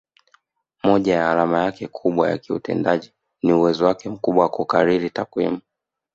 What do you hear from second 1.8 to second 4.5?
kubwa ya kiutendaji ni uwezo wake mkubwa wa